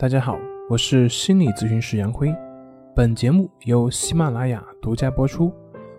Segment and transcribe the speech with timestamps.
[0.00, 0.38] 大家好，
[0.70, 2.32] 我是心理咨询师杨辉。
[2.94, 5.52] 本节目由喜马拉雅独家播出。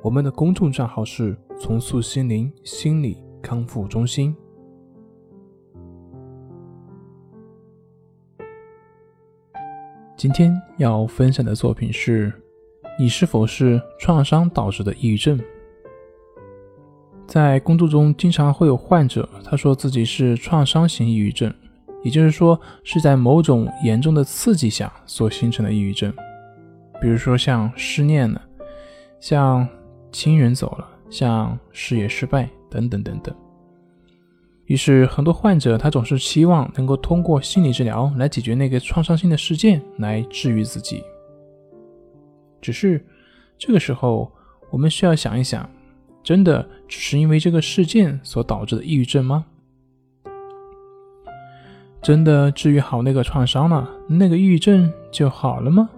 [0.00, 4.34] 我们的公众账号是“重塑心灵心理康复中心”。
[10.16, 12.32] 今天要分享的作品是：
[12.98, 15.38] 你是否是创伤导致的抑郁症？
[17.26, 21.52] 在工作中，经常会有患者他说自己是创伤型抑郁症。
[22.02, 26.12] 也就是说，是在某种严重的刺激下所形成的抑郁症，
[27.00, 28.40] 比如说像失恋了，
[29.20, 29.66] 像
[30.10, 33.34] 亲人走了，像事业失败等等等等。
[34.66, 41.02] 于是，很多患者他总是期望能够通过心理治疗来解决那个创伤性的事件，来治愈自己。
[42.60, 43.04] 只是
[43.58, 44.32] 这个时候，
[44.70, 45.68] 我们需要想一想，
[46.22, 49.44] 真的只是因为这个事件所导致的抑郁症吗？
[52.02, 55.88] 真的治愈好那个创伤了，那个抑郁症就好了吗？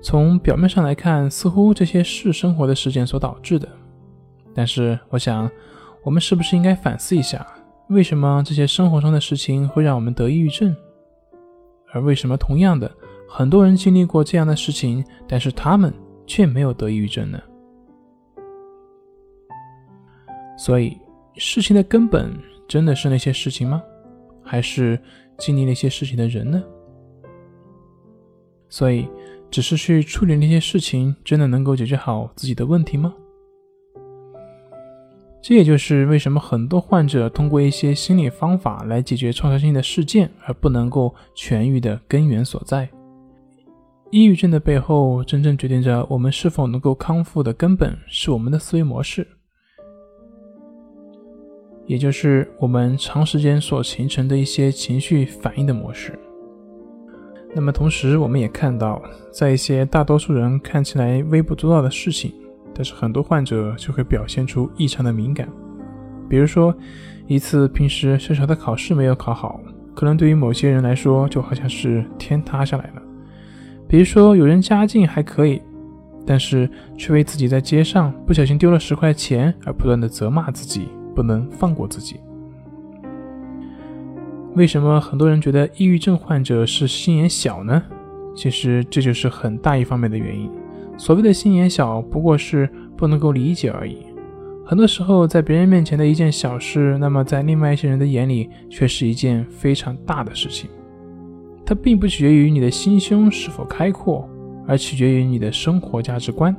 [0.00, 3.68] 从表面上来看，似乎这些是生活的事件所导致的。
[4.54, 5.50] 但是，我想，
[6.04, 7.44] 我们是不是应该反思一下，
[7.88, 10.74] 为什么这些生活中的事情会让我们得抑郁症？
[11.92, 12.88] 而为什么同样的，
[13.28, 15.92] 很多人经历过这样的事情，但是他们
[16.24, 17.40] 却没有得抑郁症呢？
[20.56, 20.96] 所以，
[21.34, 22.32] 事情的根本。
[22.70, 23.82] 真的是那些事情吗？
[24.44, 24.96] 还是
[25.36, 26.62] 经历那些事情的人呢？
[28.68, 29.08] 所以，
[29.50, 33.12] 只是去处理那些事情，真的能够解决好自己的问题吗？
[35.42, 42.88] 这也就是为什么很多患者通过一些心理方法来解决创伤性的事件，而不能够痊愈的根源所在。
[44.12, 49.26] 抑郁症的背后，真正决定着我们是否能够康复的根本，是我们的思维模式。
[51.90, 56.16] 也就是我们长时间所形成的一些情绪反应的模式。
[57.52, 59.02] 那么同时，我们也看到，
[59.32, 62.32] 在一些大多数人看起来微不足道的事情，
[62.72, 65.48] 但是很多患者就会表现出异常的敏感。
[66.28, 66.72] 比如说，
[67.26, 69.60] 一次平时小小的考试没有考好，
[69.92, 73.02] 可能对于某些人来说就好像是天塌下来了。
[73.88, 75.60] 比如说，有人家境还可以，
[76.24, 80.86] 但是却为自己在街上不小心丢了十块钱而不断的责骂自己。
[81.14, 82.20] 不能放过自己。
[84.54, 87.82] 为什么很多人觉得抑郁症患者是心眼小呢？
[88.34, 90.50] 其实这就是很大一方面的原因。
[90.96, 93.98] 所谓的心眼小，不过是不能够理解而已。
[94.64, 100.70] 很多时候，在别人面前的一件小事，那么在另外一些人的眼里，却是一件非常大的事情。
[101.64, 104.28] 它并不取决于你的心胸是否开阔，
[104.66, 106.54] 而取决于你的生活价值观。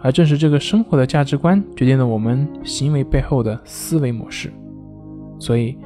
[0.00, 4.52] 而正是这个生活的价值观，决定了我们行为背后的思维模式。
[5.38, 5.76] 所以，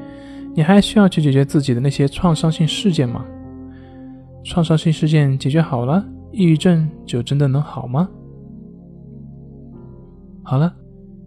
[0.55, 3.25] 你还需要去解决自己的那些创伤性事件吗？
[4.45, 8.09] 创伤性事件解决好了，抑郁症就真的能好吗？
[10.43, 10.75] 好了，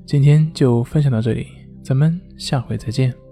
[0.06, 1.48] 今天就分享到这里，
[1.84, 3.25] 咱们下回再见。